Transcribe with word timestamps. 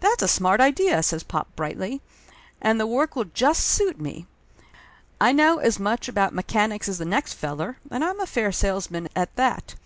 "That's 0.00 0.20
a 0.20 0.26
smart 0.26 0.60
idea!" 0.60 1.00
says 1.00 1.22
pop 1.22 1.54
brightly. 1.54 2.00
"And 2.60 2.80
the 2.80 2.88
work 2.88 3.14
will 3.14 3.26
just 3.26 3.64
suit 3.64 4.00
me. 4.00 4.26
I 5.20 5.30
know 5.30 5.58
as 5.58 5.78
much 5.78 6.08
about 6.08 6.34
mechanics 6.34 6.88
as 6.88 6.98
the 6.98 7.04
next 7.04 7.34
feller, 7.34 7.76
and 7.88 8.02
I'm 8.02 8.18
a 8.18 8.26
fair 8.26 8.50
salesman, 8.50 9.08
at 9.14 9.36
that 9.36 9.76